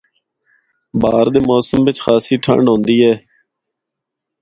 [1.01, 3.13] بہار دے موسم بچ بھی خاصی ٹھنڈ ہوندی اے۔